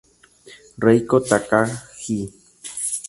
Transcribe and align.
Reiko 0.83 1.15
Takagi 1.29 2.19